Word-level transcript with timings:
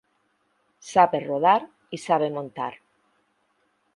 Sabe 0.93 1.19
rodar 1.19 1.67
y 1.91 1.99
sabe 1.99 2.31
montar. 2.31 2.73